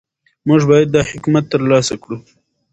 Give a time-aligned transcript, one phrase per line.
[0.47, 2.17] موږ باید دا حکمت ترلاسه کړو.